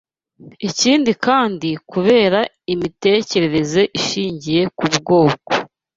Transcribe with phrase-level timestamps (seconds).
[0.67, 2.39] Ikindi kandi, kubera
[2.73, 5.51] imitekerereze ishingiye ku bwoko